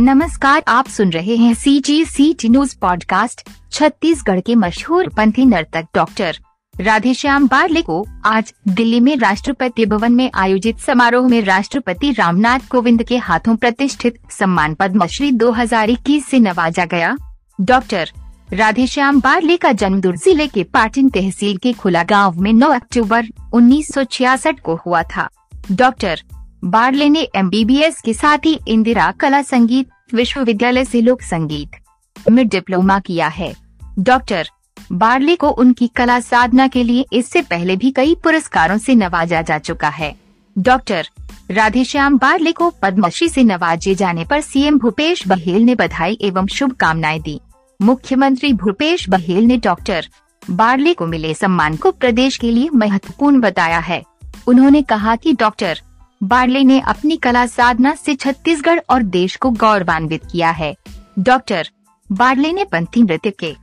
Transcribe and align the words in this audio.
नमस्कार, 0.00 0.62
आप 0.68 0.88
सुन 0.88 1.10
रहे 1.10 1.36
हैं 1.36 1.54
C 1.54 1.80
G 1.80 2.04
C 2.04 2.34
T 2.34 2.48
news 2.48 2.76
podcast 2.80 3.48
Chhattisgarh 3.72 4.40
के 4.40 4.54
मशहूर 4.54 5.08
पंथी 5.16 5.44
नर्तक 5.44 5.86
डॉक्टर 5.94 6.38
राधेश्याम 6.80 7.48
बारले 7.48 7.82
को 7.82 8.06
आज 8.24 8.54
दिल्ली 8.68 9.00
में 9.00 9.16
राष्ट्रपति 9.16 9.86
भवन 9.86 10.12
में 10.12 10.30
आयोजित 10.34 10.78
समारोह 10.78 11.28
में 11.28 11.40
राष्ट्रपति 11.42 12.12
रामनाथ 12.12 12.68
कोविंद 12.70 13.02
के 13.02 13.16
हाथों 13.16 13.56
प्रतिष्ठित 13.56 14.18
सम्मान 14.30 14.74
पद्मश्री 14.74 15.32
2021 15.32 16.22
से 16.22 16.38
नवाजा 16.38 16.84
गया। 16.84 17.16
डॉक्टर 17.60 18.10
राधेश्याम 18.52 19.20
बारले 19.20 19.56
का 19.56 19.72
जन्म 19.72 20.00
दुर्ग 20.00 20.18
ज़िले 20.18 20.46
के 20.46 20.64
पाटिन 20.64 21.08
तहसील 21.08 21.56
के 21.56 21.72
खुला 21.72 22.02
गाँव 22.02 22.40
में 22.40 22.52
9 22.52 22.74
अक्टूबर 22.74 23.26
1966 23.54 24.60
को 24.60 24.80
हुआ 24.86 25.02
था। 25.02 25.28
डॉक्टर 25.72 26.22
बारले 26.64 27.08
ने 27.08 27.28
एमबीबीएस 27.36 28.00
के 28.00 28.14
साथ 28.14 28.38
ही 28.38 28.58
इंदिरा 28.68 29.10
कला 29.10 29.42
संगीत 29.42 29.88
विश्वविद्यालय 30.14 30.84
से 30.84 31.00
लोक 31.00 31.22
संगीत 31.22 31.70
में 32.30 32.48
डिप्लोमा 32.48 32.98
किया 32.98 33.28
है। 33.28 33.54
डॉक्टर 33.98 34.48
बार्ले 34.92 35.36
को 35.36 35.48
उनकी 35.48 35.86
कला 35.86 36.20
साधना 36.20 36.66
के 36.68 36.82
लिए 36.82 37.04
इससे 37.12 37.42
पहले 37.42 37.76
भी 37.76 37.90
कई 37.90 38.14
पुरस्कारों 38.14 38.78
से 38.78 38.94
नवाजा 38.94 39.42
जा 39.42 39.58
चुका 39.58 39.88
है। 39.88 40.14
डॉक्टर 40.58 41.08
राधेश्याम 41.50 42.18
बार्ले 42.18 42.52
को 42.52 42.70
पद्मश्री 42.82 43.28
से 43.28 43.44
नवाजे 43.44 43.94
जाने 43.94 44.24
पर 44.24 44.40
सीएम 44.40 44.78
भूपेश 44.78 45.28
बघेल 45.28 45.62
ने 45.62 45.74
बधाई 45.74 46.18
एवं 46.20 46.46
शुभकामनाएँ 46.46 47.20
दी। 47.20 47.40
मुख्यमंत्री 47.82 48.52
भूपेश 48.52 49.08
बघेल 49.08 49.44
ने 49.44 49.56
डॉक्टर 49.56 50.08
बारले 50.50 50.94
को 50.94 51.06
मिले 51.06 51.34
सम्मान 51.34 51.76
को 51.76 51.90
प्रदेश 51.90 52.36
के 52.36 52.50
लिए 52.50 52.68
महत्वपूर्ण 52.74 53.40
बताया 53.40 53.78
है। 53.78 54.02
उन्होंने 54.46 54.82
कहा 54.82 55.16
कि 55.16 55.32
डॉक्टर 55.32 55.80
बार्ले 56.22 56.62
ने 56.64 56.80
अपनी 56.80 57.16
कला 57.16 57.46
साधना 57.46 57.94
से 57.94 58.14
छत्तीसगढ़ 58.14 58.80
और 58.90 59.02
देश 59.02 59.36
को 59.36 59.50
गौरवान्वित 59.50 60.22
किया 60.32 60.50
है। 60.50 60.74
डॉक्टर 61.18 61.68
बार्ले 62.12 62.52
ने 62.52 62.64
पंथी 62.64 63.02
नृत्य 63.02 63.30
के 63.30 63.54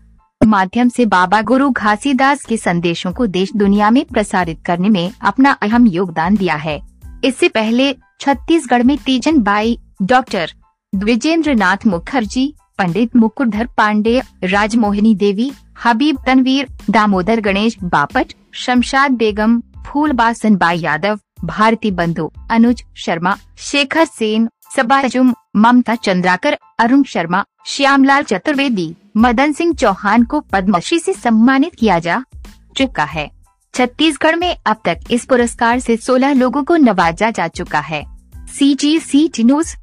माध्यम 0.45 0.89
से 0.89 1.05
बाबा 1.05 1.41
गुरु 1.41 1.69
घासीदास 1.69 2.45
के 2.45 2.57
संदेशों 2.57 3.11
को 3.13 3.27
देश 3.27 3.51
दुनिया 3.55 3.89
में 3.89 4.03
प्रसारित 4.05 4.61
करने 4.65 4.89
में 4.89 5.11
अपना 5.21 5.51
अहम 5.51 5.87
योगदान 5.87 6.35
दिया 6.35 6.55
है। 6.55 6.79
इससे 7.25 7.47
पहले 7.47 7.93
छत्तीसगढ़ 8.21 8.83
में 8.83 8.97
तीजन 8.97 9.39
बाई, 9.39 9.77
डॉक्टर 10.01 10.51
द्विजेंद्र 10.95 11.53
नाथ 11.53 11.85
मुखर्जी, 11.87 12.53
पंडित 12.77 13.15
मुकुरधर 13.15 13.67
पांडे, 13.77 14.21
राजमोहिनी 14.43 15.15
देवी, 15.15 15.51
हबीब 15.85 16.17
तनवीर, 16.25 16.67
दामोदर 16.89 17.39
गणेश 17.39 17.77
बापट, 17.83 18.33
शमशाद 18.53 19.11
बेगम, 19.11 19.61
फूलबासन 19.87 20.55
बाई 20.55 20.79
यादव 20.79 21.19
भारती 21.43 21.91
बंधु, 21.91 22.31
अनुज 22.51 22.83
शर्मा, 22.95 23.37
शेखर 23.57 24.05
सेन 24.05 24.49
सबाजुम 24.75 25.35
ममता 25.55 25.95
चंद्राकर, 25.95 26.57
अरुण 26.79 27.03
शर्मा, 27.03 27.45
श्यामलाल 27.65 28.23
चतुर्वेदी, 28.23 28.95
मदन 29.17 29.51
सिंह 29.51 29.73
चौहान 29.73 30.23
को 30.23 30.39
पद्मश्री 30.39 30.99
से 30.99 31.13
सम्मानित 31.13 31.75
किया 31.75 31.99
जा 31.99 32.23
चुका 32.77 33.03
है। 33.03 33.31
छत्तीसगढ़ 33.73 34.35
में 34.35 34.57
अब 34.65 34.77
तक 34.85 34.97
इस 35.11 35.25
पुरस्कार 35.25 35.79
से 35.79 35.97
16 35.97 36.33
लोगों 36.33 36.63
को 36.63 36.75
नवाजा 36.75 37.31
जा 37.31 37.47
चुका 37.47 37.79
है। 37.79 38.05
सी 38.47 38.75
जी 38.75 38.99
सी 38.99 39.27
टी 39.27 39.43
न्यूज़ 39.43 39.75